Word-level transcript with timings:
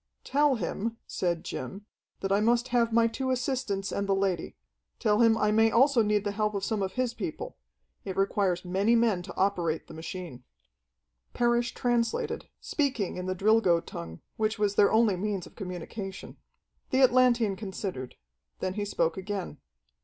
"Tell 0.23 0.55
him," 0.55 0.97
said 1.05 1.43
Jim, 1.43 1.85
"that 2.21 2.31
I 2.31 2.39
must 2.41 2.69
have 2.69 2.91
my 2.91 3.05
two 3.05 3.29
assistants 3.29 3.91
and 3.91 4.09
the 4.09 4.15
lady. 4.15 4.55
Tell 4.97 5.19
him 5.21 5.37
I 5.37 5.51
may 5.51 5.69
also 5.69 6.01
need 6.01 6.23
the 6.23 6.31
help 6.31 6.55
of 6.55 6.63
some 6.65 6.81
of 6.81 6.93
his 6.93 7.13
people. 7.13 7.55
It 8.03 8.17
requires 8.17 8.65
many 8.65 8.95
men 8.95 9.21
to 9.21 9.35
operate 9.37 9.85
the 9.85 9.93
machine." 9.93 10.43
Parrish 11.35 11.75
translated, 11.75 12.49
speaking 12.59 13.15
in 13.17 13.27
the 13.27 13.35
Drilgo 13.35 13.79
tongue, 13.85 14.21
which 14.37 14.57
was 14.57 14.73
their 14.73 14.91
only 14.91 15.15
means 15.17 15.45
of 15.45 15.55
communication. 15.55 16.37
The 16.89 17.01
Atlantean 17.03 17.55
considered. 17.55 18.15
Then 18.59 18.73
he 18.73 18.85
spoke 18.85 19.17
again. 19.17 19.59